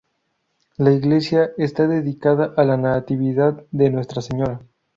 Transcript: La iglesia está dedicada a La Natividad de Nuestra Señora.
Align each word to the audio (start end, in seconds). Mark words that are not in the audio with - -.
La 0.77 0.91
iglesia 0.93 1.51
está 1.59 1.85
dedicada 1.87 2.55
a 2.57 2.63
La 2.63 2.75
Natividad 2.75 3.63
de 3.69 3.91
Nuestra 3.91 4.23
Señora. 4.23 4.59